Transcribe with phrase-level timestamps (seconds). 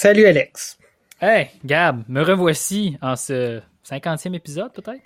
[0.00, 0.78] Salut Alex.
[1.20, 5.02] Hey, Gab, me revoici en ce 50e épisode, peut-être?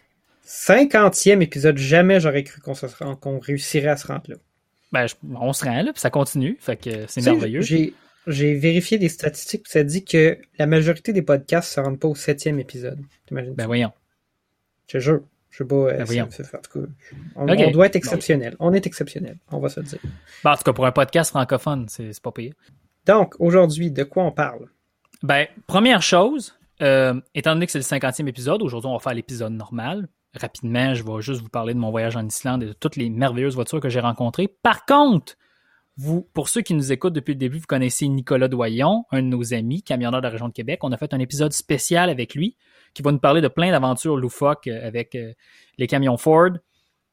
[0.47, 4.37] 50e épisode, jamais j'aurais cru qu'on réussirait à se rendre là.
[4.93, 5.07] Ben,
[5.40, 7.63] on se rend là, puis ça continue, fait que c'est merveilleux.
[7.63, 7.94] J'ai,
[8.26, 12.15] vérifié des statistiques, puis ça dit que la majorité des podcasts se rendent pas au
[12.15, 12.99] septième épisode.
[13.24, 13.54] T'imagines?
[13.54, 13.93] Ben voyons.
[14.88, 15.22] Je te jure.
[15.49, 15.74] Je sais pas.
[15.74, 16.29] Euh, ben voyons.
[17.37, 18.57] on, doit être exceptionnel.
[18.61, 20.01] On est exceptionnel, on va se le dire.
[20.45, 22.52] Ben, en tout cas, pour un podcast francophone, c'est, c'est pas pire.
[23.07, 24.69] Donc, aujourd'hui, de quoi on parle?
[25.23, 29.15] Ben, première chose, euh, étant donné que c'est le 50e épisode, aujourd'hui, on va faire
[29.15, 30.09] l'épisode normal.
[30.35, 33.09] Rapidement, je vais juste vous parler de mon voyage en Islande et de toutes les
[33.09, 34.49] merveilleuses voitures que j'ai rencontrées.
[34.49, 35.35] Par contre,
[35.97, 39.29] vous, pour ceux qui nous écoutent depuis le début, vous connaissez Nicolas Doyon, un de
[39.29, 40.80] nos amis, camionneur de la région de Québec.
[40.83, 42.57] On a fait un épisode spécial avec lui
[42.95, 45.35] qui va nous parler de plein d'aventures loufoques euh, avec euh,
[45.79, 46.51] les camions Ford.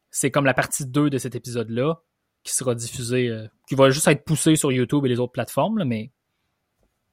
[0.09, 2.02] C'est comme la partie 2 de cet épisode-là
[2.44, 3.30] qui sera diffusé,
[3.67, 6.09] qui va juste être poussé sur YouTube et les autres plateformes, mais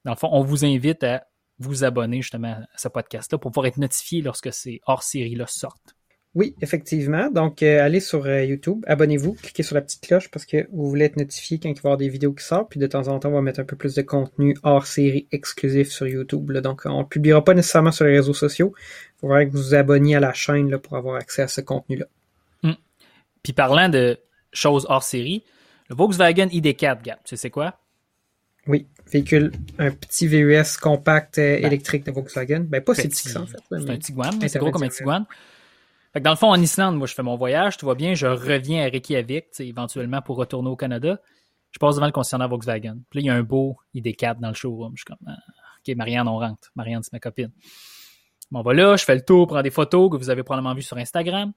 [0.07, 1.27] dans le fond, on vous invite à
[1.59, 5.97] vous abonner justement à ce podcast-là pour pouvoir être notifié lorsque ces hors-séries-là sortent.
[6.37, 7.29] Oui, effectivement.
[7.31, 10.89] Donc, euh, allez sur euh, YouTube, abonnez-vous, cliquez sur la petite cloche parce que vous
[10.89, 12.71] voulez être notifié quand il va y avoir des vidéos qui sortent.
[12.71, 15.27] Puis de temps en temps, on va mettre un peu plus de contenu hors série
[15.33, 16.53] exclusif sur YouTube.
[16.53, 18.75] Donc, on ne publiera pas nécessairement sur les réseaux sociaux.
[19.17, 21.63] Il faudra que vous vous abonniez à la chaîne là, pour avoir accès à ce
[21.63, 22.07] contenu-là.
[22.63, 22.77] Hum.
[23.43, 24.19] Puis parlant de
[24.53, 25.43] choses hors série,
[25.89, 27.81] le Volkswagen ID4, Gap, tu sais quoi?
[28.67, 32.61] Oui, véhicule, un petit VUS compact euh, ben, électrique de Volkswagen.
[32.69, 33.59] Ben, pas si petit en fait.
[33.71, 35.27] C'est un Tiguan, c'est gros comme un Tiguan.
[36.13, 38.15] Fait que dans le fond, en Islande, moi, je fais mon voyage, tu vois bien,
[38.15, 41.21] je reviens à Reykjavik, éventuellement pour retourner au Canada.
[41.73, 42.99] Je passe devant le concessionnaire Volkswagen.
[43.11, 44.93] Puis là, il y a un beau ID4 dans le showroom.
[44.95, 45.37] Je suis comme, ah,
[45.87, 46.73] OK, Marianne, on rentre.
[46.75, 47.51] Marianne, c'est ma copine.
[48.51, 50.97] Bon, voilà, je fais le tour, prends des photos que vous avez probablement vues sur
[50.97, 51.53] Instagram.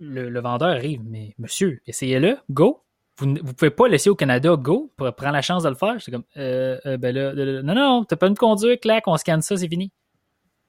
[0.00, 2.82] Le, le vendeur arrive, mais monsieur, essayez-le, go
[3.22, 5.96] vous ne pouvez pas laisser au Canada go pour prendre la chance de le faire.
[6.00, 9.42] C'est comme, euh, euh, ben là, non, non, t'as pas de conduire, clac, on scanne
[9.42, 9.88] ça, c'est fini.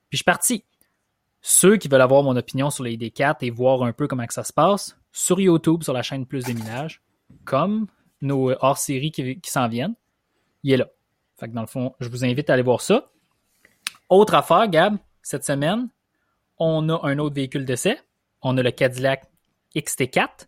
[0.10, 0.64] Puis je suis parti.
[1.42, 4.34] Ceux qui veulent avoir mon opinion sur les ID4 et voir un peu comment que
[4.34, 7.02] ça se passe, sur YouTube, sur la chaîne Plus des Minages,
[7.44, 7.88] comme
[8.22, 9.96] nos hors-séries qui, qui s'en viennent,
[10.64, 10.88] il est là.
[11.38, 13.12] Fait que dans le fond, je vous invite à aller voir ça.
[14.10, 15.90] Autre affaire, Gab, cette semaine,
[16.58, 18.00] on a un autre véhicule d'essai.
[18.42, 19.26] On a le Cadillac
[19.76, 20.48] XT4.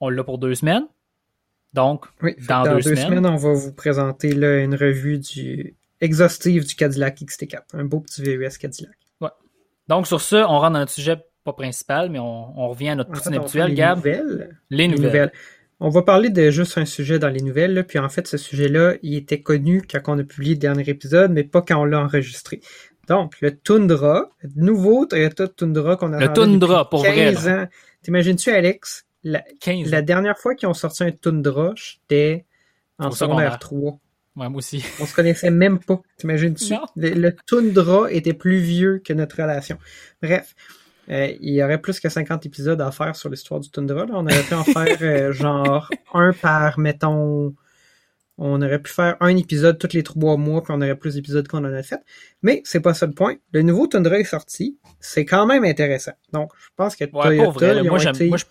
[0.00, 0.86] On l'a pour deux semaines.
[1.74, 2.06] Donc,
[2.48, 7.60] dans, deux, semaines, on va vous présenter là, une revue du exhaustive du Cadillac XT4,
[7.74, 8.92] un beau petit VUS Cadillac.
[9.20, 9.30] Ouais.
[9.88, 13.10] Donc, sur ce, on rentre dans notre sujet pas principal, mais on, revient à notre
[13.10, 13.96] poutine habituelle, les Gab.
[13.96, 14.58] Nouvelles.
[14.70, 15.32] Les, nouvelles.
[15.80, 18.94] On va parler de juste un sujet dans les nouvelles, puis en fait, ce sujet-là,
[19.02, 22.00] il était connu quand on a publié le dernier épisode, mais pas quand on l'a
[22.00, 22.60] enregistré.
[23.08, 27.66] Donc, le Tundra, le nouveau Toyota Tundra qu'on a Le Tundra, pour 15 ans.
[28.02, 32.46] T'imagines-tu, Alex, la, dernière fois qu'ils ont sorti un Tundra, j'étais
[32.98, 33.98] en secondaire 3.
[34.34, 34.82] Ouais, moi aussi.
[35.00, 36.74] On se connaissait même pas, t'imagines-tu?
[36.96, 39.78] Le, le, Tundra était plus vieux que notre relation.
[40.22, 40.54] Bref,
[41.10, 44.06] euh, il y aurait plus que 50 épisodes à faire sur l'histoire du Tundra.
[44.10, 47.54] On aurait pu en faire euh, genre un par, mettons...
[48.38, 51.46] On aurait pu faire un épisode tous les trois mois, puis on aurait plus d'épisodes
[51.46, 52.00] qu'on en a fait.
[52.40, 53.36] Mais c'est pas ça le point.
[53.52, 54.78] Le nouveau Tundra est sorti.
[55.00, 56.12] C'est quand même intéressant.
[56.32, 58.28] Donc, je pense que ouais, Toyota, vrai, moi, été...
[58.28, 58.46] moi, tu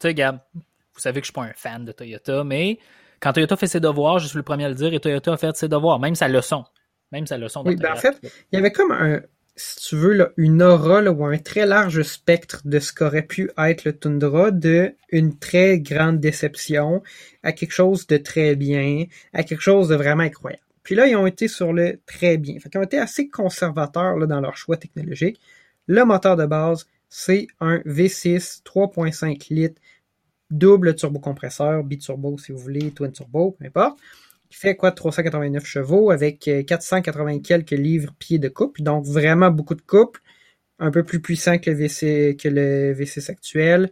[0.00, 2.78] sais, Gab, vous savez que je suis pas un fan de Toyota, mais
[3.20, 5.36] quand Toyota fait ses devoirs, je suis le premier à le dire, et Toyota a
[5.36, 6.64] fait ses devoirs, même sa leçon.
[7.12, 7.62] Même sa leçon.
[7.64, 9.20] Oui, ben en fait, il y avait comme un,
[9.58, 13.50] si tu veux, là, une aura ou un très large spectre de ce qu'aurait pu
[13.58, 17.02] être le Tundra, de une très grande déception
[17.42, 20.62] à quelque chose de très bien, à quelque chose de vraiment incroyable.
[20.84, 22.58] Puis là, ils ont été sur le très bien.
[22.60, 25.40] Fait ils ont été assez conservateurs là, dans leur choix technologique.
[25.86, 29.80] Le moteur de base, c'est un V6 3.5 litres
[30.50, 33.98] double turbocompresseur, biturbo si vous voulez, twin turbo, peu importe,
[34.48, 39.50] qui fait quoi 389 chevaux avec 480 euh, quelques livres pieds de couple, donc vraiment
[39.50, 40.20] beaucoup de couple,
[40.78, 43.90] un peu plus puissant que le, VC, que le V6 actuel,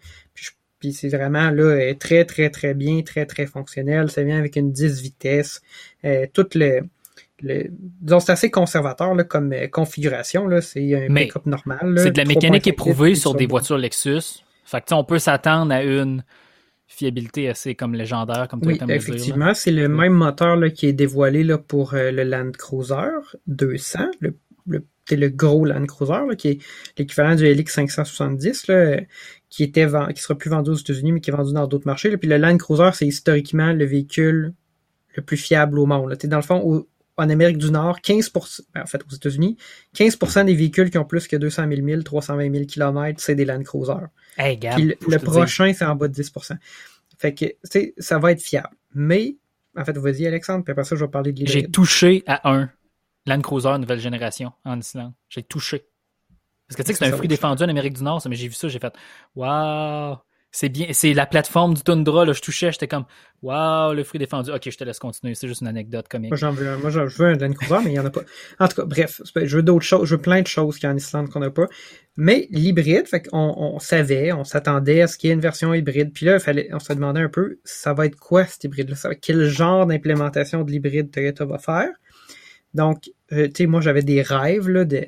[0.79, 4.71] puis, c'est vraiment là très très très bien, très très fonctionnel, ça vient avec une
[4.71, 5.61] 10 vitesses,
[6.05, 6.83] euh, tout le
[7.43, 10.47] le, disons, c'est assez conservateur là, comme euh, configuration.
[10.47, 10.61] Là.
[10.61, 11.99] C'est un pick-up normal.
[11.99, 14.43] C'est de la mécanique éprouvée sur des voitures Lexus.
[14.65, 16.25] Fait que, on peut s'attendre à une
[16.87, 21.43] fiabilité assez comme légendaire, comme oui, effectivement, c'est le même moteur là, qui est dévoilé
[21.43, 23.11] là, pour euh, le Land Cruiser
[23.49, 24.37] 200, le,
[24.67, 26.59] le, le gros Land Cruiser, là, qui est
[26.97, 29.01] l'équivalent du LX 570, là,
[29.51, 32.17] qui était qui sera plus vendu aux États-Unis, mais qui est vendu dans d'autres marchés.
[32.17, 34.55] Puis le Land Cruiser, c'est historiquement le véhicule
[35.17, 36.11] le plus fiable au monde.
[36.11, 36.17] Là.
[36.25, 36.87] Dans le fond,
[37.17, 39.57] en Amérique du Nord, 15%, ben, en fait aux États-Unis,
[39.97, 43.45] 15% des véhicules qui ont plus que 200 000 milles, 320 000 km, c'est des
[43.45, 43.93] Land Cruiser.
[44.37, 46.57] Hey, le, prochain, c'est en bas de 10%.
[47.19, 48.77] Fait que, tu ça va être fiable.
[48.95, 49.37] Mais,
[49.77, 52.71] en fait, vas-y, Alexandre, puis après ça, je vais parler de J'ai touché à un
[53.27, 55.13] Land Cruiser nouvelle génération en Islande.
[55.29, 55.87] J'ai touché.
[56.69, 58.37] Parce que tu sais que c'est un fruit défendu en Amérique du Nord, ça, mais
[58.37, 58.93] j'ai vu ça, j'ai fait
[59.35, 60.19] Waouh!
[60.57, 63.05] C'est bien, c'est la plateforme du Tundra, là, je touchais, j'étais comme
[63.43, 64.51] Waouh, le fruit défendu.
[64.51, 66.31] Ok, je te laisse continuer, c'est juste une anecdote comique.
[66.31, 68.23] Moi j'en veux, moi, j'en veux un Cruiser, mais il n'y en a pas.
[68.59, 70.87] En tout cas, bref, je veux d'autres choses, je veux plein de choses qu'il y
[70.87, 71.67] a en Islande qu'on n'a pas.
[72.17, 75.75] Mais l'hybride, fait qu'on on savait, on s'attendait à ce qu'il y ait une version
[75.75, 76.15] hybride.
[76.15, 78.97] Puis là, fallait, on se demandait un peu, ça va être quoi cet hybride-là?
[79.21, 81.91] Quel genre d'implémentation de l'hybride Toyota va faire?
[82.73, 85.05] Donc, euh, tu sais, moi j'avais des rêves là, de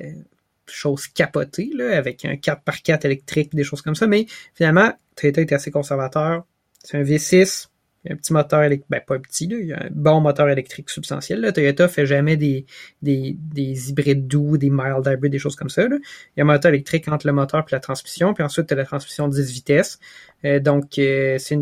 [0.67, 5.55] choses capotées, là, avec un 4x4 électrique, des choses comme ça, mais finalement, Toyota était
[5.55, 6.45] assez conservateur.
[6.83, 7.67] C'est un V6,
[8.09, 10.89] un petit moteur électrique, ben pas petit, là, il y a un bon moteur électrique
[10.89, 11.41] substantiel.
[11.41, 11.51] Là.
[11.51, 12.65] Toyota fait jamais des,
[13.01, 15.87] des, des hybrides doux, des mild hybrids, des choses comme ça.
[15.87, 15.97] Là.
[15.99, 18.73] Il y a un moteur électrique entre le moteur et la transmission, puis ensuite tu
[18.73, 19.99] as la transmission 10 vitesses.
[20.45, 21.59] Euh, donc, euh, c'est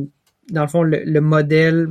[0.52, 1.88] dans le fond, le, modèle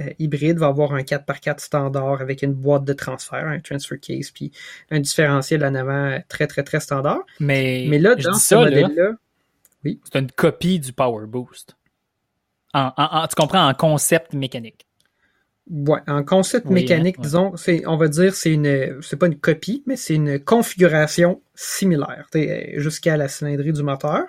[0.00, 4.30] euh, hybride va avoir un 4x4 standard avec une boîte de transfert, un transfer case,
[4.30, 4.50] puis
[4.90, 7.20] un différentiel en avant très, très, très standard.
[7.38, 9.12] Mais, Mais là, dans ce modèle-là,
[9.84, 10.00] oui.
[10.04, 11.76] c'est une copie du Power Boost.
[12.74, 14.86] En, tu comprends, en concept mécanique.
[15.70, 19.82] Ouais, en concept mécanique, disons, c'est, on va dire, c'est une, c'est pas une copie,
[19.86, 22.26] mais c'est une configuration similaire,
[22.76, 24.24] jusqu'à la cylindrie du moteur.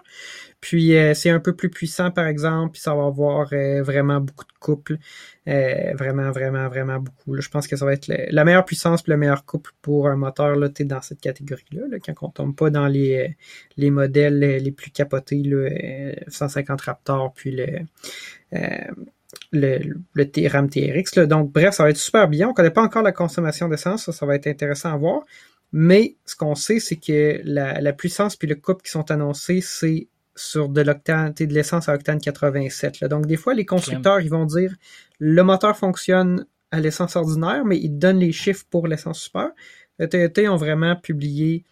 [0.63, 4.21] Puis euh, c'est un peu plus puissant, par exemple, puis ça va avoir euh, vraiment
[4.21, 4.97] beaucoup de couple.
[5.49, 7.35] Euh, vraiment, vraiment, vraiment beaucoup.
[7.37, 10.15] Je pense que ça va être la meilleure puissance et le meilleur couple pour un
[10.15, 13.35] moteur là, dans cette catégorie-là, là, quand on tombe pas dans les,
[13.75, 15.67] les modèles les plus capotés, là,
[16.29, 17.79] 150 Raptor, puis le,
[19.51, 19.79] le,
[20.15, 21.17] le RAM TRX.
[21.17, 21.25] Là.
[21.25, 22.47] Donc, bref, ça va être super bien.
[22.47, 25.23] On connaît pas encore la consommation d'essence, ça, ça va être intéressant à voir.
[25.73, 29.59] Mais ce qu'on sait, c'est que la, la puissance puis le couple qui sont annoncés,
[29.59, 32.99] c'est sur de l'octane, de l'essence à octane 87.
[33.01, 33.07] Là.
[33.07, 34.75] Donc, des fois, les constructeurs, ils vont dire
[35.19, 39.51] le moteur fonctionne à l'essence ordinaire, mais ils donnent les chiffres pour l'essence super.
[39.99, 41.63] Le Toyota ont vraiment publié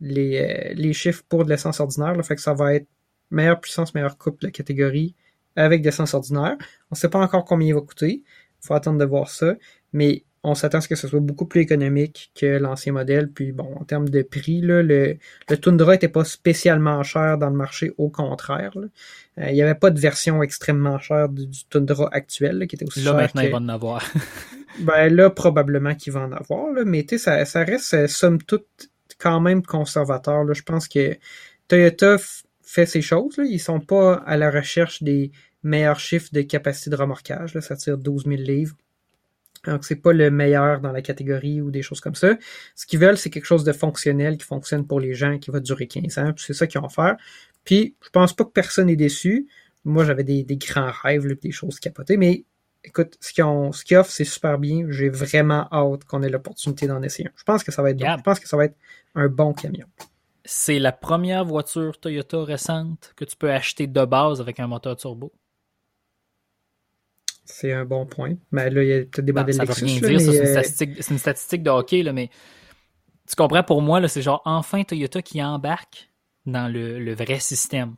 [0.00, 2.14] les, euh, les chiffres pour de l'essence ordinaire.
[2.14, 2.86] Là, fait que ça va être
[3.30, 5.14] meilleure puissance, meilleure coupe de catégorie
[5.56, 6.56] avec l'essence ordinaire.
[6.90, 8.22] On ne sait pas encore combien il va coûter.
[8.62, 9.54] Il faut attendre de voir ça.
[9.92, 13.30] Mais on s'attend à ce que ce soit beaucoup plus économique que l'ancien modèle.
[13.30, 17.50] Puis bon, en termes de prix, là, le, le Tundra n'était pas spécialement cher dans
[17.50, 18.72] le marché, au contraire.
[18.76, 23.00] Euh, il n'y avait pas de version extrêmement chère du, Tundra actuel qui était aussi
[23.00, 23.14] là, cher.
[23.14, 24.12] Là, maintenant, il va en avoir.
[24.80, 26.72] ben là, probablement qu'il va en avoir.
[26.72, 30.44] Là, mais tu sais, ça, ça reste, euh, somme toute, quand même conservateur.
[30.44, 30.54] Là.
[30.54, 31.18] Je pense que
[31.68, 32.16] Toyota
[32.62, 33.36] fait ces choses.
[33.36, 33.44] Là.
[33.44, 35.32] Ils sont pas à la recherche des
[35.62, 37.54] meilleurs chiffres de capacité de remorquage.
[37.54, 37.60] Là.
[37.60, 38.74] Ça tire 12 000 livres.
[39.66, 42.36] Donc, c'est pas le meilleur dans la catégorie ou des choses comme ça.
[42.74, 45.60] Ce qu'ils veulent, c'est quelque chose de fonctionnel qui fonctionne pour les gens, qui va
[45.60, 46.32] durer 15 ans.
[46.36, 47.16] C'est ça qu'ils vont faire.
[47.64, 49.48] Puis, je pense pas que personne est déçu.
[49.84, 52.16] Moi, j'avais des, grands rêves, des choses capotées.
[52.16, 52.44] Mais
[52.84, 54.86] écoute, ce qu'ils, ce offrent, c'est super bien.
[54.88, 57.32] J'ai vraiment hâte qu'on ait l'opportunité d'en essayer un.
[57.36, 58.16] Je pense que ça va être bon.
[58.16, 58.76] Je pense que ça va être
[59.14, 59.86] un bon camion.
[60.44, 64.96] C'est la première voiture Toyota récente que tu peux acheter de base avec un moteur
[64.96, 65.32] turbo.
[67.50, 68.34] C'est un bon point.
[68.52, 70.46] Mais là, il y a peut-être des modèles Ça veut rien dire, c'est, une euh,
[70.46, 72.30] statistique, c'est une statistique de hockey, là, mais
[73.28, 76.10] tu comprends, pour moi, c'est genre enfin Toyota qui embarque
[76.46, 77.94] dans le, vrai système.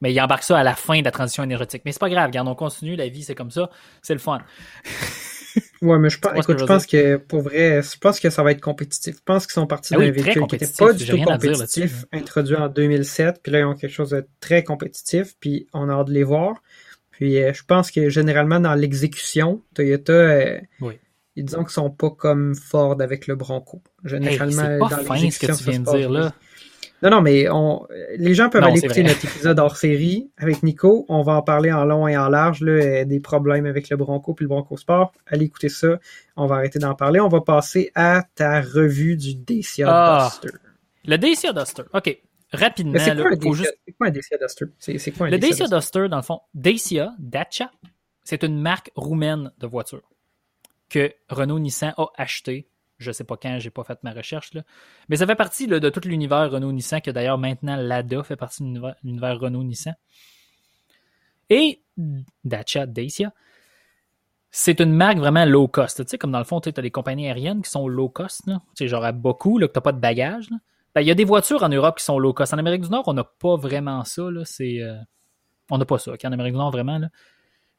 [0.00, 1.82] Mais il embarque ça à la fin de la transition énergétique.
[1.84, 3.70] Mais c'est pas grave, regarde, on continue, la vie, c'est comme ça,
[4.02, 4.38] c'est le fun.
[5.82, 8.50] ouais, mais je pense, écoute, je pense que pour vrai, je pense que ça va
[8.50, 9.16] être compétitif.
[9.16, 12.56] Je pense qu'ils sont partis ah d'un véhicule qui n'était pas du tout compétitif, introduit
[12.56, 16.08] en 2007, puis là, ils ont quelque chose de très compétitif, puis on a hâte
[16.08, 16.60] de les voir.
[17.16, 20.60] Puis euh, je pense que généralement dans l'exécution, Toyota, euh,
[21.36, 23.82] ils disent qu'ils sont pas comme Ford avec le Bronco.
[24.04, 26.32] Généralement, hey, pas dans ce que tu viens de dire là.
[27.02, 31.04] Non, non, mais on, les gens peuvent aller écouter notre épisode hors série avec Nico.
[31.08, 33.96] On va en parler en long et en large là, euh, des problèmes avec le
[33.96, 35.12] Bronco puis le Bronco Sport.
[35.26, 35.98] Allez écouter ça.
[36.36, 37.20] On va arrêter d'en parler.
[37.20, 40.56] On va passer à ta revue du Dacia ah, Duster.
[41.04, 41.82] Le Dacia Duster.
[41.92, 42.18] OK
[42.54, 42.98] rapidement.
[42.98, 43.14] C'est
[43.96, 44.66] quoi, un Dacia Duster?
[45.16, 47.70] Quoi un Le Dacia, Duster, dans le fond, Dacia, Dacia,
[48.22, 50.08] c'est une marque roumaine de voitures
[50.88, 52.68] que Renault-Nissan a acheté.
[52.98, 54.54] Je ne sais pas quand, j'ai pas fait ma recherche.
[54.54, 54.62] Là.
[55.08, 58.80] Mais ça fait partie de tout l'univers Renault-Nissan, que d'ailleurs maintenant Lada fait partie de
[59.02, 59.94] l'univers Renault-Nissan.
[61.50, 61.82] Et
[62.44, 63.32] Dacia, Dacia,
[64.50, 66.04] c'est une marque vraiment low cost.
[66.04, 68.42] Tu sais, comme dans le fond, tu as des compagnies aériennes qui sont low cost.
[68.46, 70.48] Tu sais, genre à beaucoup, là, que tu n'as pas de bagages.
[70.94, 72.54] Ben, il y a des voitures en Europe qui sont low cost.
[72.54, 74.30] En Amérique du Nord, on n'a pas vraiment ça.
[74.30, 74.44] Là.
[74.44, 74.96] C'est, euh,
[75.70, 76.12] on n'a pas ça.
[76.12, 77.00] En Amérique du Nord, vraiment.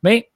[0.03, 0.31] Mais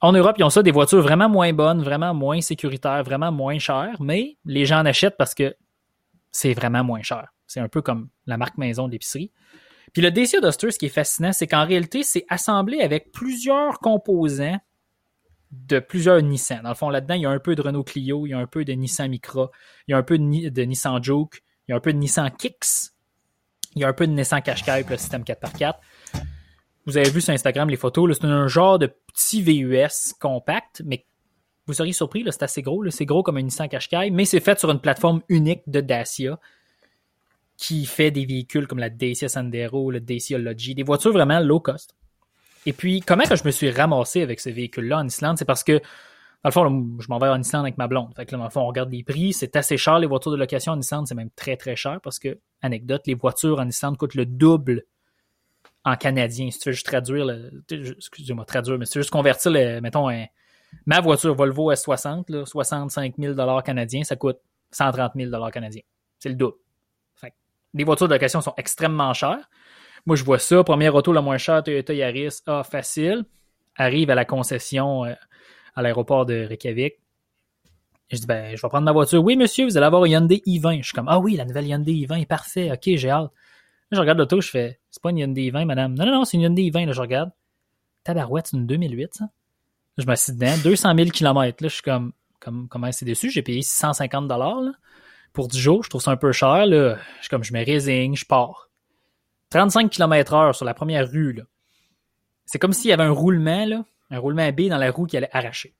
[0.00, 3.58] en Europe, ils ont ça, des voitures vraiment moins bonnes, vraiment moins sécuritaires, vraiment moins
[3.58, 5.56] chères, mais les gens en achètent parce que
[6.30, 7.28] c'est vraiment moins cher.
[7.46, 9.30] C'est un peu comme la marque maison de l'épicerie.
[9.92, 13.78] Puis le Dacia Duster, ce qui est fascinant, c'est qu'en réalité, c'est assemblé avec plusieurs
[13.78, 14.58] composants
[15.52, 16.62] de plusieurs Nissan.
[16.62, 18.38] Dans le fond, là-dedans, il y a un peu de Renault Clio, il y a
[18.38, 19.50] un peu de Nissan Micra,
[19.86, 22.30] il y a un peu de, Nissan Juke, il y a un peu de Nissan
[22.30, 22.92] Kicks,
[23.74, 25.74] il y a un peu de Nissan Qashqai pour le système 4x4.
[26.86, 31.06] Vous avez vu sur Instagram les photos, c'est un genre de petit VUS compact, mais
[31.66, 34.58] vous seriez surpris, c'est assez gros, c'est gros comme un Nissan Qashqai, mais c'est fait
[34.58, 36.38] sur une plateforme unique de Dacia
[37.56, 41.60] qui fait des véhicules comme la Dacia Sandero, le Dacia Logi, des voitures vraiment low
[41.60, 41.94] cost.
[42.66, 45.64] Et puis, comment que je me suis ramassé avec ce véhicule-là en Islande, c'est parce
[45.64, 45.80] que,
[46.44, 48.12] dans le fond, je m'en vais en Islande avec ma blonde.
[48.14, 49.32] Fait là, dans le fond, on regarde les prix.
[49.32, 51.06] C'est assez cher, les voitures de location en Islande.
[51.08, 54.84] C'est même très, très cher parce que, anecdote, les voitures en Islande coûtent le double
[55.84, 56.50] en canadien.
[56.50, 57.26] Si tu veux juste traduire,
[57.70, 60.10] excusez-moi, traduire, mais si tu veux juste convertir, mettons,
[60.84, 64.36] ma voiture Volvo S60, là, 65 000 canadiens, ça coûte
[64.72, 65.82] 130 000 canadiens.
[66.18, 66.58] C'est le double.
[67.72, 69.48] Les voitures de location sont extrêmement chères.
[70.04, 70.62] Moi, je vois ça.
[70.62, 72.40] Première auto la moins chère, Toyota Yaris.
[72.46, 73.24] Ah, facile.
[73.76, 75.14] Arrive à la concession euh,
[75.74, 76.94] à l'aéroport de Reykjavik.
[78.10, 79.22] Je dis, ben, je vais prendre ma voiture.
[79.22, 80.78] Oui, monsieur, vous allez avoir un Hyundai i20.
[80.78, 82.70] Je suis comme, ah oui, la nouvelle Hyundai i20 est parfait.
[82.70, 83.30] OK, j'ai hâte.
[83.90, 85.94] Là, je regarde l'auto, je fais, c'est pas une Hyundai i20, madame.
[85.94, 86.86] Non, non, non, c'est une Hyundai i20.
[86.86, 87.30] Là, je regarde.
[88.04, 89.24] Tabarouette, c'est une 2008, ça.
[89.96, 91.62] je me suis dedans, 200 000 km.
[91.62, 93.30] Là, je suis comme, comme comment c'est déçu?
[93.30, 94.60] J'ai payé 650 dollars
[95.32, 95.82] pour 10 jours.
[95.82, 96.66] Je trouve ça un peu cher.
[96.66, 96.96] Là.
[97.16, 98.68] Je suis comme, je me résigne, je pars.
[99.50, 101.44] 35 km heure sur la première rue, là.
[102.46, 105.16] C'est comme s'il y avait un roulement, là, un roulement B dans la roue qui
[105.16, 105.74] allait arracher.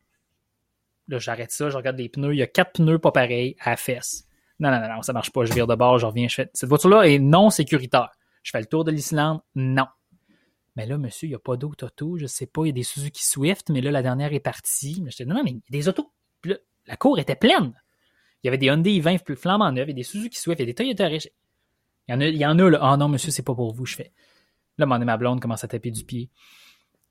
[1.09, 2.35] Là, j'arrête ça, je regarde les pneus.
[2.35, 4.27] Il y a quatre pneus pas pareils à la fesse.
[4.59, 5.45] Non, non, non, non, ça marche pas.
[5.45, 6.51] Je vire de bord, je reviens, je fais.
[6.55, 8.11] Cette voiture-là est non sécuritaire.
[8.43, 9.41] Je fais le tour de l'Islande?
[9.55, 9.87] Non.
[10.77, 12.17] Mais là, monsieur, il n'y a pas d'autres autos.
[12.19, 15.05] Je sais pas, il y a des Suzuki Swift, mais là, la dernière est partie.
[15.07, 16.11] Je dis, non, non, mais il y a des autos.
[16.87, 17.75] la cour était pleine.
[18.43, 20.61] Il y avait des Hyundai 20 plus flambant neufs, il y a des Suzuki Swift,
[20.61, 21.09] il y a des Toyota
[22.07, 22.79] il y en a, il y en a là.
[22.83, 24.13] Ah non, monsieur, c'est pas pour vous, je fais.
[24.77, 26.29] Là, mon ma blonde commence à taper du pied.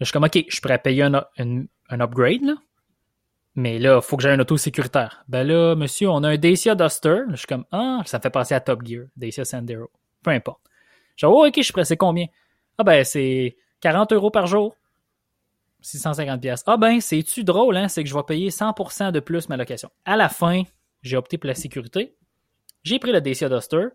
[0.04, 2.56] Je suis comme, OK, je pourrais payer un, un, upgrade, là.
[3.56, 5.24] Mais là, il faut que j'aie un auto sécuritaire.
[5.28, 7.22] Ben là, monsieur, on a un Dacia Duster.
[7.30, 9.92] je suis comme, ah, ça me fait passer à Top Gear, Dacia Sandero.
[10.24, 10.62] Peu importe.
[11.16, 12.26] Je dis, oh, OK, je suis prêt, c'est combien?
[12.80, 14.76] Ah ben, c'est 40 euros par jour.
[15.82, 16.64] 650 pièces.
[16.66, 17.88] Ah ben, c'est-tu drôle, hein?
[17.88, 19.92] C'est que je vais payer 100% de plus ma location.
[20.06, 20.64] À la fin,
[21.04, 22.16] j'ai opté pour la sécurité.
[22.84, 23.88] J'ai pris le Dacia Duster.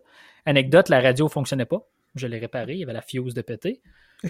[0.45, 1.81] Anecdote, la radio fonctionnait pas.
[2.15, 3.81] Je l'ai réparé, il y avait la fuse de péter.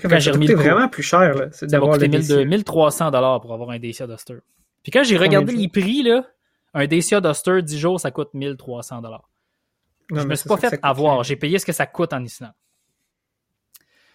[0.01, 1.51] Quand j'ai remis le vraiment plus cher, là.
[1.51, 4.37] Ça m'a coûté 1300 dollars pour avoir un Dacia Duster.
[4.83, 6.25] Puis quand j'ai regardé les prix, là,
[6.73, 9.29] un Dacia Duster 10 jours, ça coûte 1300 dollars.
[10.11, 11.23] Je me suis pas fait avoir.
[11.23, 12.53] J'ai payé ce que ça coûte en Islande.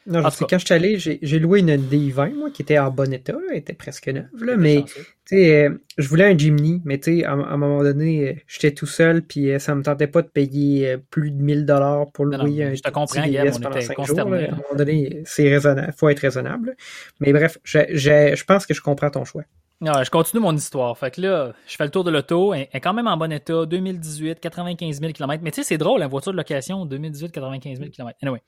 [0.06, 2.90] Non, je sais, quand je suis allé, j'ai loué une D20, moi, qui était en
[2.90, 6.82] bon état, elle était presque neuve, là, mais, tu sais, euh, je voulais un Jimny,
[6.84, 9.82] mais tu sais, à, un moment donné, euh, j'étais tout seul, puis euh, ça me
[9.82, 13.48] tentait pas de payer plus de 1000 dollars pour louer un Je te comprends, Gab,
[13.48, 14.48] on était consterné.
[14.48, 16.76] À un moment donné, c'est raisonnable, faut être raisonnable.
[17.20, 19.44] Mais bref, je, je, je pense que je comprends ton choix.
[19.80, 20.96] Non, je continue mon histoire.
[20.96, 22.54] Fait que là, je fais le tour de l'auto.
[22.54, 23.66] Elle est quand même en bon état.
[23.66, 25.42] 2018, 95 000 km.
[25.42, 28.16] Mais tu sais, c'est drôle, la voiture de location, 2018, 95 000 km.
[28.22, 28.40] Anyway.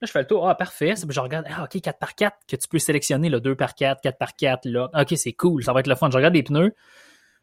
[0.00, 0.46] Là, je fais le tour.
[0.46, 0.94] Ah, parfait.
[0.96, 4.90] Je regarde, ah, OK, 4x4 que tu peux sélectionner, là, 2x4, 4x4, là.
[4.92, 5.64] OK, c'est cool.
[5.64, 6.10] Ça va être le fun.
[6.10, 6.74] Je regarde les pneus.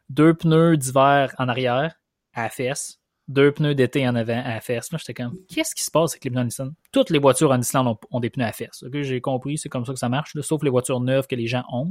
[0.10, 1.96] Deux pneus d'hiver en arrière,
[2.34, 3.00] à la fesse.
[3.28, 4.92] Deux pneus d'été en avant, à la fesse.
[4.92, 6.74] Là, j'étais comme, qu'est-ce qui se passe avec les pneus en Nissan?
[6.92, 8.84] Toutes les voitures en Islande ont, des pneus à fesse.
[8.84, 9.58] OK, j'ai compris.
[9.58, 11.90] C'est comme ça que ça marche, sauf les voitures neuves que les gens ont.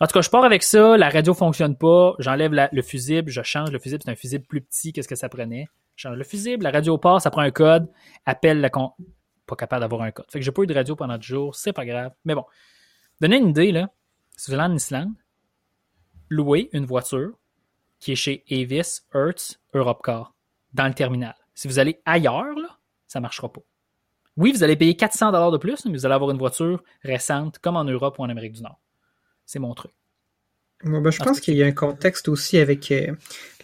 [0.00, 3.42] En tout cas, je pars avec ça, la radio fonctionne pas, j'enlève le fusible, je
[3.42, 5.66] change le fusible, c'est un fusible plus petit que ce que ça prenait.
[5.96, 7.88] Je change le fusible, la radio part, ça prend un code,
[8.24, 8.92] appelle la con
[9.48, 10.30] pas capable d'avoir un code.
[10.30, 12.12] Fait que j'ai pas eu de radio pendant 10 jours, c'est pas grave.
[12.24, 12.44] Mais bon,
[13.20, 13.90] donnez une idée, là.
[14.36, 15.14] Si vous allez en Islande,
[16.28, 17.36] louez une voiture
[17.98, 20.34] qui est chez Avis, Hertz, Europcar,
[20.72, 21.34] dans le terminal.
[21.54, 22.78] Si vous allez ailleurs, là,
[23.08, 23.62] ça marchera pas.
[24.36, 27.58] Oui, vous allez payer 400 dollars de plus, mais vous allez avoir une voiture récente,
[27.58, 28.78] comme en Europe ou en Amérique du Nord.
[29.44, 29.90] C'est mon truc.
[30.84, 33.12] Ben, je pense qu'il y a un contexte aussi avec euh,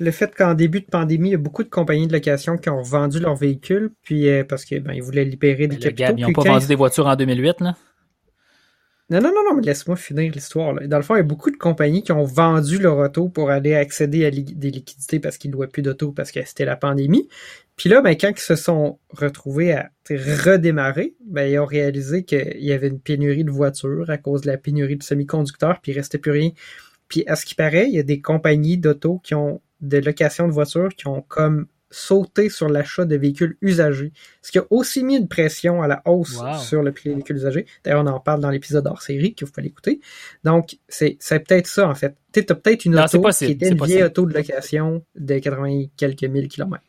[0.00, 2.70] le fait qu'en début de pandémie, il y a beaucoup de compagnies de location qui
[2.70, 6.14] ont vendu leurs véhicules, puis euh, parce qu'ils ben, voulaient libérer des capitaux.
[6.16, 7.76] ils n'ont pas vendu des voitures en 2008, là?
[9.10, 10.74] Non, non, non, non, mais laisse-moi finir l'histoire.
[10.86, 13.50] Dans le fond, il y a beaucoup de compagnies qui ont vendu leur auto pour
[13.50, 16.76] aller accéder à des liquidités parce qu'ils ne louaient plus d'auto parce que c'était la
[16.76, 17.28] pandémie.
[17.76, 22.56] Puis là, ben, quand ils se sont retrouvés à redémarrer, ben, ils ont réalisé qu'il
[22.60, 25.96] y avait une pénurie de voitures à cause de la pénurie de semi-conducteurs, puis il
[25.96, 26.50] restait plus rien
[27.08, 30.46] puis à ce qui paraît, il y a des compagnies d'auto qui ont de location
[30.46, 35.04] de voitures qui ont comme sauté sur l'achat de véhicules usagés, ce qui a aussi
[35.04, 37.66] mis une pression à la hausse sur le prix des véhicules usagés.
[37.84, 40.00] D'ailleurs, on en parle dans l'épisode hors série que vous pouvez écouter.
[40.42, 42.16] Donc, c'est peut-être ça, en fait.
[42.32, 46.24] Tu as peut-être une auto qui était une vieille auto de location de 80 quelques
[46.24, 46.82] mille kilomètres.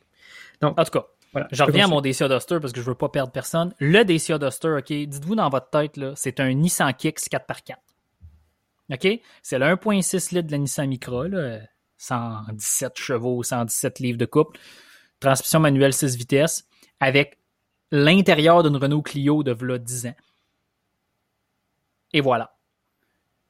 [0.60, 2.96] Donc, en tout cas, voilà, je reviens à mon Dacia Duster parce que je veux
[2.96, 3.74] pas perdre personne.
[3.78, 7.74] Le Dacia Duster, OK, dites-vous dans votre tête, c'est un Nissan Kicks 4x4.
[8.92, 9.08] OK?
[9.42, 11.60] C'est le 1.6 litres de la Nissan Micra, là,
[11.98, 14.58] 117 chevaux, 117 livres de couple,
[15.20, 16.68] transmission manuelle 6 vitesses,
[17.00, 17.38] avec
[17.90, 20.16] l'intérieur d'une Renault Clio de v'là 10 ans.
[22.12, 22.56] Et voilà.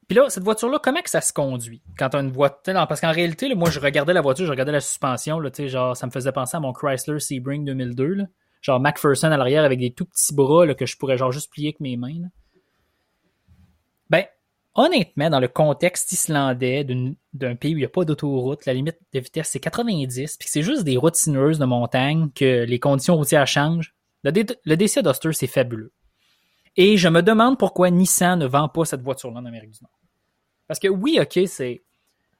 [0.07, 1.81] Puis là, cette voiture-là, comment que ça se conduit?
[1.97, 2.73] Quand as une voiture?
[2.87, 6.11] Parce qu'en réalité, moi, je regardais la voiture, je regardais la suspension, genre, ça me
[6.11, 8.05] faisait penser à mon Chrysler Sebring 2002.
[8.05, 8.25] Là.
[8.61, 11.81] Genre MacPherson à l'arrière avec des tout petits bras que je pourrais juste plier avec
[11.81, 12.29] mes mains.
[14.09, 14.25] Ben,
[14.77, 16.85] honnêtement, dans le contexte islandais
[17.33, 20.47] d'un pays où il n'y a pas d'autoroute, la limite de vitesse c'est 90, puis
[20.49, 23.95] c'est juste des routes sinueuses de montagne que les conditions routières changent.
[24.23, 25.91] Le, DCA Duster, c'est fabuleux.
[26.75, 29.99] Et je me demande pourquoi Nissan ne vend pas cette voiture-là en Amérique du Nord.
[30.67, 31.83] Parce que oui, ok, c'est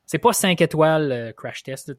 [0.05, 1.91] c'est pas 5 étoiles euh, crash test,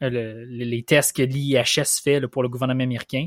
[0.00, 3.26] les tests que l'IHS fait pour le gouvernement américain.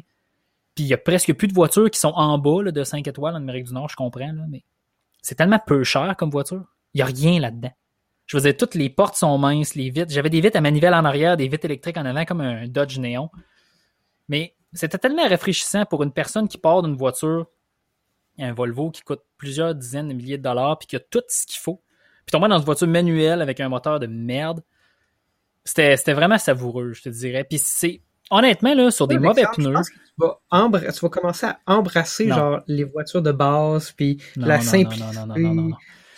[0.74, 3.34] Puis il y a presque plus de voitures qui sont en bas de 5 étoiles
[3.34, 4.63] en Amérique du Nord, je comprends, mais
[5.25, 6.63] c'est tellement peu cher comme voiture.
[6.94, 7.72] Il n'y a rien là-dedans.
[8.27, 10.12] Je dire, toutes les portes sont minces, les vitres.
[10.12, 13.00] J'avais des vitres à manivelle en arrière, des vitres électriques en avant, comme un Dodge
[13.00, 13.32] Néon.
[14.29, 17.48] Mais c'était tellement rafraîchissant pour une personne qui part d'une voiture
[18.38, 21.48] un Volvo qui coûte plusieurs dizaines de milliers de dollars, puis qui a tout ce
[21.48, 21.82] qu'il faut.
[22.25, 24.62] Puis tomber dans une voiture manuelle avec un moteur de merde,
[25.63, 27.46] c'était, vraiment savoureux, je te dirais.
[27.46, 29.75] Puis c'est honnêtement là sur des mauvais pneus.
[30.20, 35.20] tu, vas commencer à embrasser genre les voitures de base, puis la simplicité.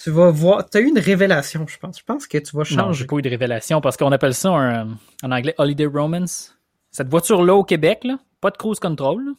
[0.03, 1.99] Tu vas voir, tu as eu une révélation, je pense.
[1.99, 2.81] Je pense que tu vas changer.
[2.81, 4.89] Non, j'ai pas eu de révélation parce qu'on appelle ça un,
[5.23, 6.55] en anglais Holiday Romance.
[6.91, 9.33] Cette voiture-là au Québec, là, pas de cruise control,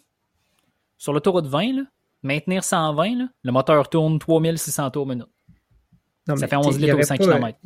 [0.98, 1.82] sur l'autoroute 20, là,
[2.22, 5.28] maintenir 120, le moteur tourne 3600 tours minute.
[6.26, 7.58] ça fait 11 litres au 5 km.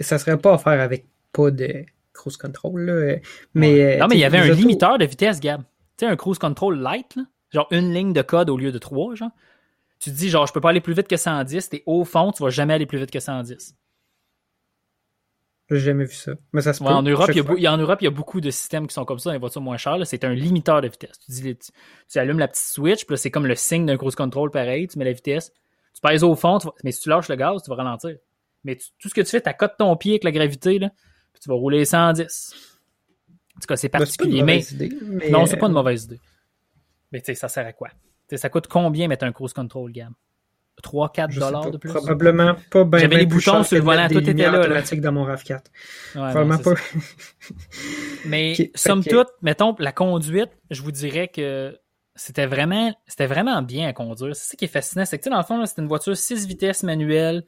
[0.00, 2.80] ça serait pas à faire avec pas de cruise control.
[2.80, 3.16] Là,
[3.54, 5.62] mais, Non, mais il y avait un limiteur de vitesse, Gab.
[5.96, 7.16] Tu sais, un cruise control light,
[7.50, 9.30] genre une ligne de code au lieu de trois, genre.
[9.98, 12.32] Tu te dis, genre, je peux pas aller plus vite que 110, t'es au fond,
[12.32, 13.76] tu vas jamais aller plus vite que 110.
[15.70, 16.32] J'ai jamais vu ça.
[16.52, 18.50] Mais ça se en, Europe, il y a, en Europe, il y a beaucoup de
[18.50, 19.96] systèmes qui sont comme ça dans les voitures moins chères.
[20.04, 21.18] C'est un limiteur de vitesse.
[21.20, 21.56] Tu, dis,
[22.10, 24.88] tu, allumes la petite switch, puis c'est comme le signe d'un cruise control pareil.
[24.88, 25.52] Tu mets la vitesse.
[25.94, 28.16] Tu pèses au fond, mais si tu lâches le gaz, tu vas ralentir.
[28.64, 30.90] Mais tout ce que tu fais, tu accotes ton pied avec la gravité, là,
[31.32, 32.54] puis tu vas rouler 110.
[33.56, 34.42] En tout cas, c'est particulier.
[34.42, 34.62] mais...
[35.30, 36.20] Non, c'est pas une mauvaise idée.
[37.12, 37.88] Mais tu sais, ça sert à quoi?
[38.34, 40.14] ça coûte combien mettre un cruise control, gamme?
[40.82, 41.90] 3-4 dollars de plus?
[41.90, 43.00] Probablement pas bien.
[43.00, 44.60] J'avais les boutons sur le volant, tout était là.
[44.60, 45.60] automatique dans mon RAV4.
[46.16, 46.74] Ouais, pas.
[48.26, 51.78] Mais somme toute, mettons, la conduite, je vous dirais que
[52.14, 54.34] c'était vraiment, c'était vraiment bien à conduire.
[54.34, 55.04] C'est ça qui est fascinant.
[55.04, 57.44] C'est que, dans le fond, c'était une voiture 6 vitesses manuelle.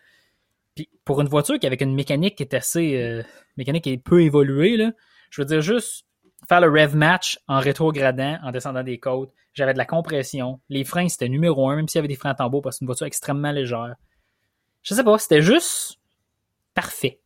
[0.74, 3.22] Puis pour une voiture qui avait une mécanique qui est assez, euh,
[3.56, 4.92] mécanique qui est peu évoluée, là,
[5.30, 6.06] je veux dire juste
[6.48, 10.60] faire le rev match en rétrogradant, en descendant des côtes, j'avais de la compression.
[10.68, 12.78] Les freins, c'était numéro un, même s'il y avait des freins à tambour parce que
[12.78, 13.94] c'est une voiture extrêmement légère.
[14.82, 15.98] Je sais pas, c'était juste
[16.74, 17.20] parfait.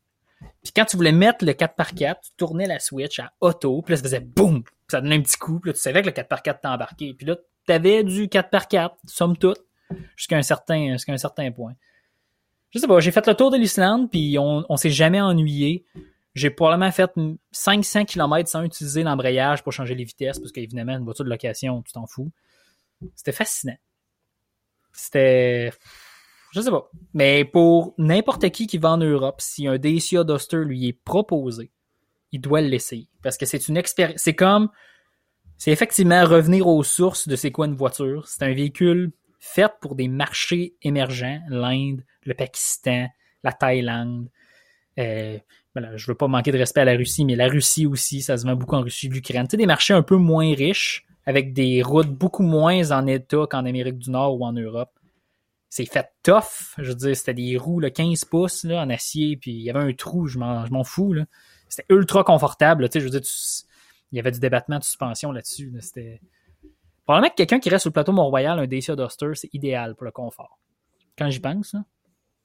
[0.62, 3.96] Puis quand tu voulais mettre le 4x4, tu tournais la switch à auto, puis là,
[3.96, 4.62] ça faisait boum!
[4.62, 6.68] Puis ça donnait un petit coup, puis là, tu savais que le 4x4 t'embarquait.
[6.68, 7.14] embarqué.
[7.14, 9.58] Puis là, t'avais du 4x4, somme toute,
[10.16, 11.74] jusqu'à un certain, jusqu'à un certain point.
[12.70, 15.84] Je sais pas, j'ai fait le tour de l'Islande, puis on, on s'est jamais ennuyé.
[16.34, 17.10] J'ai probablement fait
[17.50, 21.82] 500 km sans utiliser l'embrayage pour changer les vitesses, parce qu'évidemment, une voiture de location,
[21.82, 22.30] tu t'en fous.
[23.14, 23.76] C'était fascinant.
[24.92, 25.72] C'était.
[26.52, 26.90] Je sais pas.
[27.14, 31.70] Mais pour n'importe qui qui va en Europe, si un DCA Duster lui est proposé,
[32.32, 33.08] il doit l'essayer.
[33.22, 34.20] Parce que c'est une expérience.
[34.20, 34.68] C'est comme.
[35.56, 38.28] C'est effectivement revenir aux sources de c'est quoi une voiture.
[38.28, 43.08] C'est un véhicule fait pour des marchés émergents, l'Inde, le Pakistan,
[43.42, 44.28] la Thaïlande.
[44.98, 45.38] Euh,
[45.76, 48.36] je je veux pas manquer de respect à la Russie, mais la Russie aussi, ça
[48.36, 49.46] se vend beaucoup en Russie, l'Ukraine.
[49.46, 53.98] Des marchés un peu moins riches, avec des routes beaucoup moins en état qu'en Amérique
[53.98, 54.90] du Nord ou en Europe.
[55.68, 56.74] C'est fait tough.
[56.78, 59.80] Je veux dire, c'était des roues là, 15 pouces en acier, puis il y avait
[59.80, 61.14] un trou, je m'en fous.
[61.68, 62.88] C'était ultra confortable.
[62.92, 63.20] Je veux dire,
[64.10, 65.72] il y avait du débattement de suspension là-dessus.
[65.80, 66.20] C'était.
[67.08, 70.04] Probablement que quelqu'un qui reste sur le plateau Mont-Royal, un Dacia Duster, c'est idéal pour
[70.04, 70.58] le confort.
[71.16, 71.74] Quand j'y pense,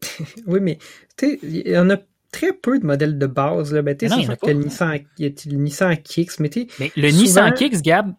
[0.48, 0.78] oui, mais
[1.18, 1.98] tu sais, il y en a
[2.32, 3.74] très peu de modèles de base.
[3.74, 3.82] Là.
[3.82, 6.50] Ben, non, il y a le Nissan, y a le Nissan Kicks, mais,
[6.80, 8.14] mais le Nissan Kicks, Gab,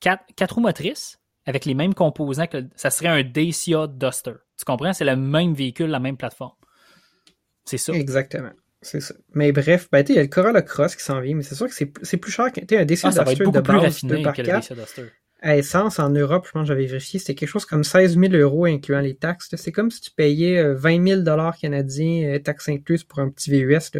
[0.00, 4.34] 4, roues motrices, avec les mêmes composants, que ça serait un Dacia Duster.
[4.58, 4.92] Tu comprends?
[4.92, 6.52] C'est le même véhicule, la même plateforme.
[7.64, 7.94] C'est ça.
[7.94, 8.52] Exactement.
[8.82, 9.14] C'est ça.
[9.32, 11.68] Mais bref, ben, il y a le Corolla Cross qui s'en vient, mais c'est sûr
[11.68, 14.70] que c'est plus cher qu'un Dacia ah, Duster de base 2 par 4
[15.46, 18.34] à essence en Europe, je pense que j'avais vérifié, c'était quelque chose comme 16 000
[18.34, 19.48] euros incluant les taxes.
[19.54, 23.50] C'est comme si tu payais 20 000 dollars canadiens, euh, taxes incluses pour un petit
[23.50, 23.90] VUS.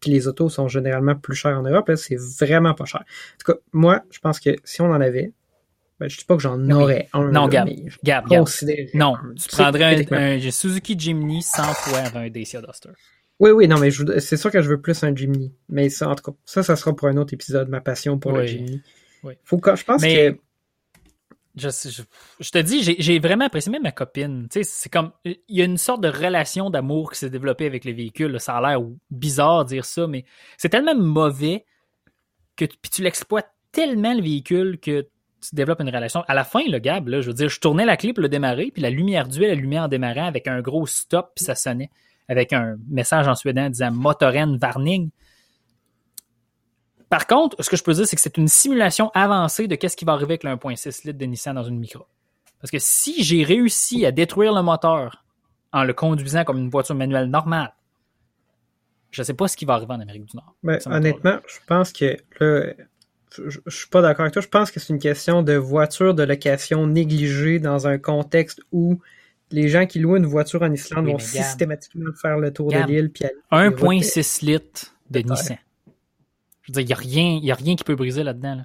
[0.00, 1.90] Puis les autos sont généralement plus chères en Europe.
[1.96, 3.00] C'est vraiment pas cher.
[3.00, 5.32] En tout cas, moi, je pense que si on en avait,
[5.98, 7.30] Ben, je dis pas que j'en aurais un.
[7.30, 7.68] Non, Gab.
[8.02, 8.46] Gab, Gab.
[8.94, 12.90] Non, tu prendrais un, Suzuki Jimny 100 fois un Dacia Duster.
[13.38, 15.52] Oui, oui, non, mais c'est sûr que je veux plus un Jimny.
[15.68, 18.32] Mais ça, en tout cas, ça, ça sera pour un autre épisode, ma passion pour
[18.32, 18.46] le.
[18.46, 18.80] Jimny.
[19.22, 19.34] Oui.
[19.44, 20.38] Faut je pense Mais- que
[21.56, 24.46] Je, te dis, j'ai- vraiment apprécié ma copine.
[24.50, 27.92] C'est comme, il y a une sorte de relation d'amour qui s'est développée avec les
[27.92, 28.32] véhicules.
[28.32, 28.38] là.
[28.38, 30.24] Ça a l'air bizarre de dire ça, mais
[30.56, 31.64] c'est tellement mauvais
[32.56, 35.02] que puis tu l'exploites tellement le véhicule que
[35.40, 36.22] tu développes une relation.
[36.28, 38.70] À la fin, le Gab, je veux dire, je tournais la clé pour le démarrer,
[38.72, 41.90] puis la lumière duel allumait en démarrant avec un gros stop, puis ça sonnait
[42.28, 45.10] avec un message en suédois disant Motoren Varning.
[47.10, 49.96] Par contre, ce que je peux dire, c'est que c'est une simulation avancée de qu'est-ce
[49.96, 52.06] qui va arriver avec le 1.6 litres de Nissan dans une micro.
[52.60, 55.24] Parce que si j'ai réussi à détruire le moteur
[55.72, 57.72] en le conduisant comme une voiture manuelle normale,
[59.10, 60.54] je sais pas ce qui va arriver en Amérique du Nord.
[60.62, 62.72] Ben, honnêtement, je pense que là,
[63.36, 64.42] je, je suis pas d'accord avec toi.
[64.42, 69.00] Je pense que c'est une question de voiture de location négligée dans un contexte où
[69.50, 72.76] les gens qui louent une voiture en Islande Oui, vont systématiquement faire le tour de
[72.86, 75.20] l'île puis aller- 1.6 litres de.
[75.20, 75.58] Nissan.
[76.72, 78.56] Je veux dire, il n'y a, rien- y a rien qui peut briser là-dedans.
[78.56, 78.64] là.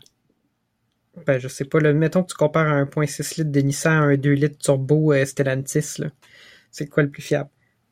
[1.26, 4.02] Ben, je sais pas, là, mettons que tu compares un 1.6 litres de Nissan à
[4.06, 5.98] un 2 litres turbo euh, Stellantis.
[6.72, 7.50] C'est quoi le plus fiable?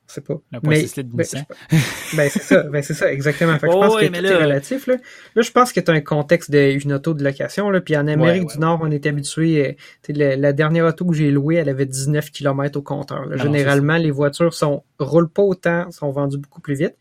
[0.10, 0.34] Je sais pas.
[0.52, 1.45] Le 1.6 Mais- litres de ben, Nissan.
[1.71, 3.58] je- ben, c'est ça, ben, c'est ça, exactement.
[3.58, 4.95] Fait que Oh, je pense ouais, que tout là- est relatif, là.
[5.36, 7.80] Là, je pense que tu as un contexte d'une auto de location, là.
[7.80, 9.78] Puis en Amérique ouais, du Nord, on est habitué,
[10.10, 13.38] euh, la dernière auto que j'ai louée, elle avait 19 km au compteur, là.
[13.38, 16.95] Non, Généralement, les voitures sont, roulent pas autant, sont vendues beaucoup plus vite.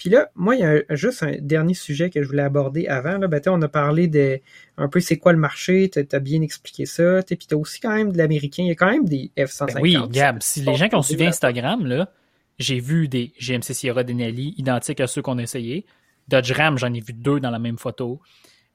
[0.00, 2.86] Puis là, moi, il y a un- juste un dernier sujet que je voulais aborder
[2.86, 3.18] avant.
[3.18, 3.28] Là.
[3.28, 4.40] Ben, on a parlé de
[4.78, 7.20] un peu c'est quoi le marché, tu as bien expliqué ça.
[7.22, 8.62] Puis tu as aussi quand même de l'américain.
[8.62, 9.74] Il y a quand même des F-150.
[9.74, 11.26] Ben oui, Gab, si les gens qui ont suivi.
[11.26, 12.10] Instagram, là,
[12.58, 15.84] j'ai vu des GMC Sierra Denali identiques à ceux qu'on a essayé.
[16.28, 18.22] Dodge Ram, j'en ai vu deux dans la même photo.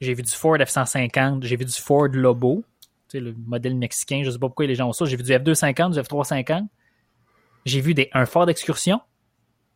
[0.01, 2.63] J'ai vu du Ford F-150, j'ai vu du Ford Lobo,
[3.09, 5.05] tu sais, le modèle mexicain, je sais pas pourquoi les gens ont ça.
[5.05, 6.67] J'ai vu du F-250, du F-350.
[7.65, 8.99] J'ai vu des, un Ford Excursion.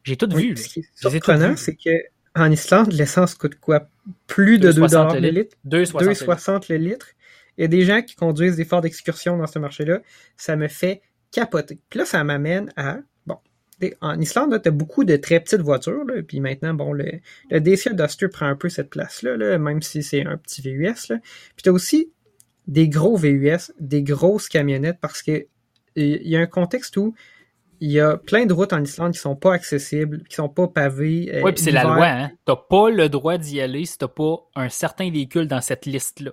[0.03, 0.57] J'ai tout Oui, vu.
[0.57, 1.91] Ce qui est surprenant, c'est que
[2.35, 3.89] en Islande, l'essence coûte quoi?
[4.27, 5.57] Plus de 2 2,60 le litre?
[5.67, 6.25] 2,60 le litre.
[6.25, 7.07] 2,60 le litre.
[7.57, 10.01] Il y a des gens qui conduisent des Ford d'excursion dans ce marché-là.
[10.37, 11.79] Ça me fait capoter.
[11.89, 12.99] Puis là, ça m'amène à...
[13.25, 13.37] Bon,
[14.01, 16.05] en Islande, tu as beaucoup de très petites voitures.
[16.05, 19.81] Là, puis maintenant, bon, le, le Dacia Duster prend un peu cette place-là, là, même
[19.81, 21.09] si c'est un petit VUS.
[21.09, 21.17] Là.
[21.55, 22.11] Puis tu as aussi
[22.67, 25.47] des gros VUS, des grosses camionnettes, parce que
[25.95, 27.13] il y a un contexte où
[27.81, 30.67] il y a plein de routes en Islande qui sont pas accessibles, qui sont pas
[30.67, 31.29] pavées.
[31.33, 32.31] euh, Oui, puis c'est la loi, hein.
[32.45, 36.31] T'as pas le droit d'y aller si t'as pas un certain véhicule dans cette liste-là.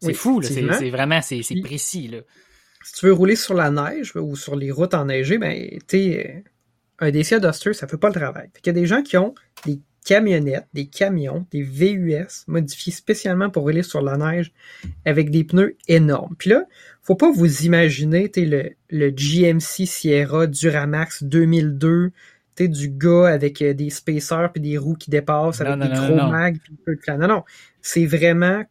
[0.00, 0.48] C'est Oui, fou, là.
[0.48, 2.18] C'est vraiment, c'est précis, là.
[2.82, 6.26] si tu veux rouler sur la neige ou sur les routes enneigées, ben, tu sais,
[6.28, 6.40] euh,
[7.06, 8.48] un Dacia Duster, ça fait pas le travail.
[8.54, 9.34] Fait qu'il y a des gens qui ont
[9.66, 14.52] des camionnettes, des camions, des VUS modifiés spécialement pour rouler sur la neige
[15.06, 16.34] avec des pneus énormes.
[16.38, 16.64] Puis là,
[17.04, 22.10] faut pas vous imaginer, le, le GMC Sierra Duramax 2002,
[22.56, 25.90] tu sais, du gars avec euh, des spacers puis des roues qui dépassent, Non, avec
[25.90, 27.18] non, des non, gros mags puis peu de plan.
[27.18, 27.44] Non, non.
[27.82, 28.64] C'est vraiment,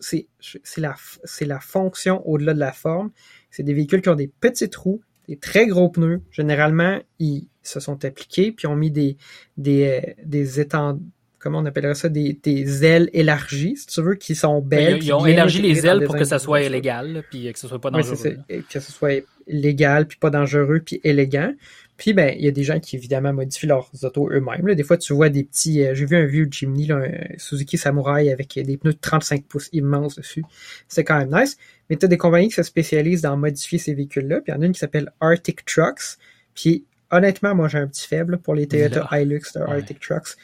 [0.00, 3.10] c'est, c'est la, c'est la fonction au-delà de la forme.
[3.50, 6.20] C'est des véhicules qui ont des petites roues, des très gros pneus.
[6.30, 9.16] Généralement, ils se sont appliqués puis ont mis des,
[9.56, 10.98] des, euh, des étendards,
[11.38, 14.98] comment on appellerait ça, des, des ailes élargies, si tu veux, qui sont belles.
[14.98, 17.80] Ils, ils ont élargi les ailes pour que ça soit illégal, puis que ce soit
[17.80, 18.16] pas Oui, dangereux.
[18.16, 18.38] c'est.
[18.48, 21.54] Et Que ce soit légal, puis pas dangereux, puis élégant.
[21.96, 24.72] Puis, ben, il y a des gens qui, évidemment, modifient leurs autos eux-mêmes.
[24.76, 25.82] Des fois, tu vois des petits...
[25.84, 29.44] euh, J'ai vu un vieux Jimny, là, un Suzuki Samurai, avec des pneus de 35
[29.46, 30.44] pouces immenses dessus.
[30.86, 31.56] C'est quand même nice.
[31.90, 34.36] Mais tu as des compagnies qui se spécialisent dans modifier ces véhicules-là.
[34.42, 36.18] Puis, il y en a une qui s'appelle Arctic Trucks.
[36.54, 39.66] Puis, honnêtement, moi, j'ai un petit faible pour les Toyota Hilux de Ouais.
[39.68, 40.36] Arctic Trucks.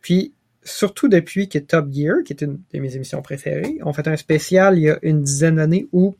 [0.00, 4.08] Puis, surtout depuis que Top Gear, qui est une de mes émissions préférées, ont fait
[4.08, 6.14] un spécial il y a une dizaine d'années où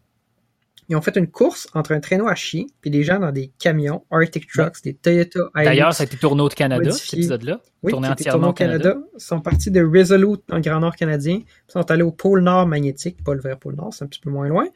[0.90, 3.52] ils ont fait une course entre un traîneau à chiens puis des gens dans des
[3.60, 5.48] camions, Arctic Trucks, des Toyota.
[5.54, 7.10] D'ailleurs, ça a été tourné au Canada, modifié.
[7.10, 7.60] cet épisode-là.
[7.84, 8.96] oui, tourné entièrement au Canada.
[9.14, 12.66] Ils sont partis de Resolute en Grand Nord canadien, puis sont allés au pôle Nord
[12.66, 14.66] magnétique, pas le vrai pôle Nord, c'est un petit peu moins loin,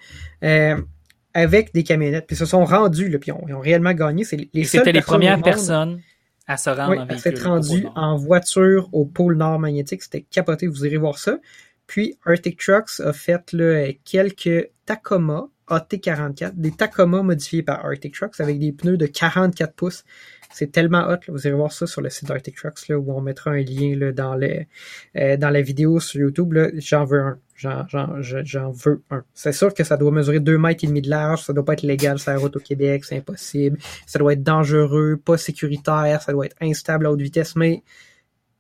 [0.45, 0.81] euh,
[1.35, 2.29] avec des camionnettes.
[2.29, 4.23] Puis ils se sont rendus, là, puis ils ont, ils ont réellement gagné.
[4.23, 6.01] C'est les c'était les premières personnes
[6.47, 7.21] à se rendre oui, en à véhicule.
[7.21, 10.03] s'être au rendu en voiture au pôle Nord magnétique.
[10.03, 11.39] C'était capoté, vous irez voir ça.
[11.87, 18.41] Puis Arctic Trucks a fait là, quelques Tacoma AT44, des Tacoma modifiés par Arctic Trucks
[18.41, 20.05] avec des pneus de 44 pouces.
[20.53, 21.13] C'est tellement hot.
[21.13, 21.19] là.
[21.29, 23.97] Vous irez voir ça sur le site d'Arctic Trucks là, où on mettra un lien
[23.97, 24.65] là, dans, le,
[25.17, 26.53] euh, dans la vidéo sur YouTube.
[26.53, 26.69] là.
[26.75, 27.39] J'en veux un.
[27.57, 29.23] J'en, j'en, je- j'en veux un.
[29.33, 31.43] C'est sûr que ça doit mesurer 2 mètres et demi de large.
[31.43, 33.05] Ça doit pas être légal sur la route au Québec.
[33.05, 33.79] C'est impossible.
[34.07, 36.21] Ça doit être dangereux, pas sécuritaire.
[36.23, 37.55] Ça doit être instable à haute vitesse.
[37.55, 37.83] Mais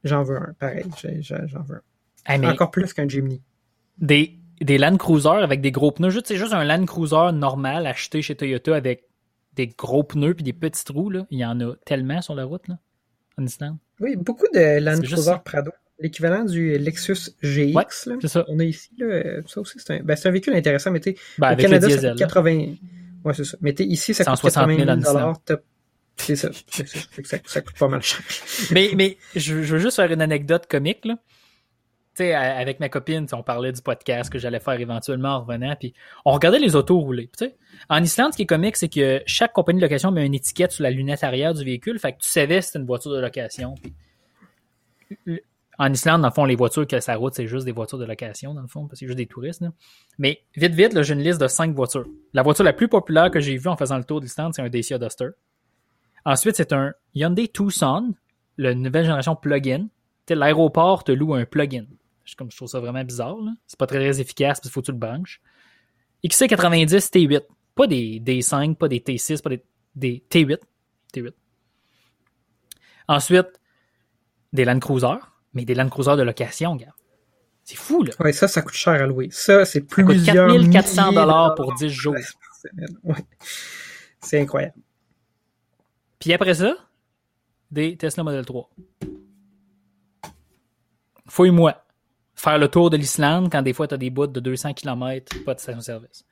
[0.05, 0.53] j'en veux un.
[0.59, 0.85] Pareil.
[1.21, 2.33] J'en veux un.
[2.33, 3.43] Hey, mais Encore plus qu'un Jimny.
[3.99, 6.23] des, des Land Cruiser avec des gros pneus.
[6.25, 9.05] C'est juste un Land Cruiser normal acheté chez Toyota avec
[9.55, 11.11] des gros pneus puis des petits trous.
[11.11, 11.27] Là.
[11.31, 12.79] Il y en a tellement sur la route là.
[14.01, 15.73] Oui, beaucoup de Land Cruiser Prado.
[15.99, 17.75] L'équivalent du Lexus GX.
[17.75, 18.45] Ouais, c'est ça.
[18.49, 21.01] On a ici, là, ça aussi, c'est un, ben, un, véhicule intéressant, mais
[21.39, 22.75] ben, au Canada, c'est 80...
[23.25, 23.57] Ouais, c'est ça.
[23.61, 25.35] Mais ici, ça coûte 80 000
[26.17, 26.51] C'est ça.
[26.69, 27.39] C'est ça.
[27.45, 27.61] ça.
[27.61, 28.21] coûte pas mal cher.
[28.73, 31.17] mais, mais je, veux juste faire une anecdote comique, là.
[32.17, 35.75] Tu sais, avec ma copine, on parlait du podcast que j'allais faire éventuellement en revenant,
[35.75, 37.29] puis on regardait les autos rouler.
[37.89, 40.71] En Islande, ce qui est comique, c'est que chaque compagnie de location met une étiquette
[40.71, 43.19] sur la lunette arrière du véhicule, fait que tu savais si c'était une voiture de
[43.19, 43.75] location.
[45.79, 48.05] En Islande, dans le fond, les voitures que ça route, c'est juste des voitures de
[48.05, 49.65] location, dans le fond, parce que c'est juste des touristes.
[50.19, 52.07] Mais vite, vite, j'ai une liste de cinq voitures.
[52.33, 54.69] La voiture la plus populaire que j'ai vue en faisant le tour d'Islande, c'est un
[54.69, 55.31] Dacia Duster.
[56.25, 58.15] Ensuite, c'est un Hyundai Tucson,
[58.57, 59.89] la nouvelle génération plug-in.
[60.29, 61.85] L'aéroport te loue un plug-in.
[62.39, 63.37] Comme je trouve ça vraiment bizarre.
[63.67, 65.43] C'est pas très, efficace parce qu'il faut que tu le branches.
[66.25, 67.43] XC90 T8.
[67.75, 69.63] Pas des D5, pas des T6, pas des,
[69.95, 70.59] des T8.
[71.13, 71.33] T8.
[73.09, 73.61] Ensuite,
[74.55, 75.19] des Land Cruiser
[75.55, 76.95] mais des Land Cruiser de location, gars.
[77.65, 78.13] C'est fou, là.
[78.21, 79.29] Ouais, ça, ça coûte cher à louer.
[79.31, 82.15] Ça, c'est plusieurs ça coûte 4400 dollars pour 10 jours.
[83.03, 83.15] Ouais.
[84.21, 84.75] C'est incroyable.
[86.19, 86.75] Puis après ça,
[87.71, 88.71] des Tesla Model 3.
[91.29, 91.83] Fouille-moi.
[92.35, 95.45] Faire le tour de l'Islande quand des fois tu as des bouts de 200 km,
[95.45, 96.25] pas de station-service.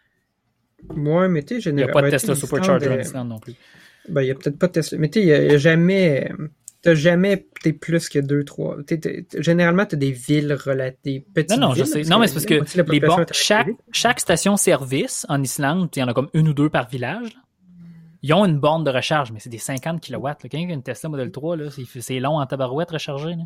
[0.91, 3.55] Ouais, mais tu Il n'y a pas de Tesla Supercharger en Islande non plus.
[4.09, 4.99] Ben, il n'y a peut-être pas de Tesla.
[4.99, 6.31] Mais tu sais, il n'y a, jamais
[6.83, 8.77] t'as jamais t'es plus que deux trois
[9.39, 10.57] généralement t'as des villes
[11.05, 12.03] des petites non non je sais.
[12.03, 16.03] non mais c'est parce que les bon, chaque chaque station service en Islande il y
[16.03, 17.39] en a comme une ou deux par village
[18.25, 20.83] ils ont une borne de recharge mais c'est des 50 kW quelqu'un qui a une
[20.83, 23.45] Tesla Model 3 là c'est long en tabarouette recharger là.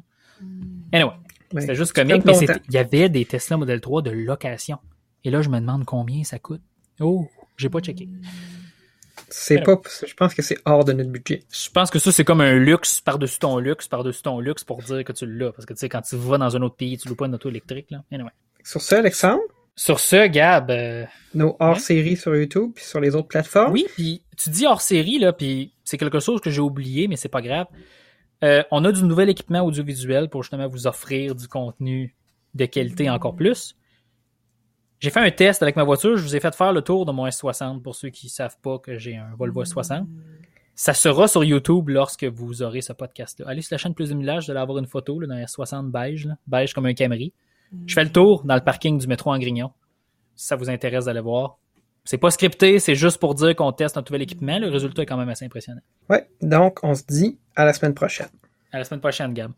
[0.92, 1.12] anyway
[1.58, 4.78] c'était juste comique mais il y avait des Tesla Model 3 de location.
[5.24, 6.62] Et là je me demande combien ça coûte.
[7.00, 8.08] Oh j'ai pas checké
[9.28, 11.42] c'est pas, je pense que c'est hors de notre budget.
[11.50, 14.82] Je pense que ça, c'est comme un luxe par-dessus ton luxe, par-dessus ton luxe pour
[14.82, 15.52] dire que tu l'as.
[15.52, 17.34] Parce que tu sais, quand tu vas dans un autre pays, tu loues pas une
[17.34, 18.02] auto électrique, là.
[18.12, 18.30] Anyway.
[18.62, 19.42] Sur ce, Alexandre?
[19.74, 20.70] Sur ce, Gab.
[20.70, 23.72] Euh, Nos hors-séries sur YouTube puis sur les autres plateformes.
[23.72, 27.28] Oui, puis tu dis hors-série, là, puis c'est quelque chose que j'ai oublié, mais c'est
[27.28, 27.66] pas grave.
[28.44, 32.14] Euh, on a du nouvel équipement audiovisuel pour justement vous offrir du contenu
[32.54, 33.75] de qualité encore plus.
[34.98, 36.16] J'ai fait un test avec ma voiture.
[36.16, 38.56] Je vous ai fait faire le tour de mon S60 pour ceux qui ne savent
[38.62, 40.06] pas que j'ai un Volvo S60.
[40.74, 43.46] Ça sera sur YouTube lorsque vous aurez ce podcast-là.
[43.48, 45.90] Allez sur la chaîne Plus de Millage, vous allez avoir une photo là, dans S60
[45.90, 47.32] beige, beige comme un Camry.
[47.86, 49.72] Je fais le tour dans le parking du métro en Grignon.
[50.34, 51.58] Si ça vous intéresse d'aller voir.
[52.04, 54.58] C'est pas scripté, c'est juste pour dire qu'on teste un nouvel équipement.
[54.58, 55.80] Le résultat est quand même assez impressionnant.
[56.08, 58.28] Ouais, donc on se dit à la semaine prochaine.
[58.70, 59.52] À la semaine prochaine, Gab.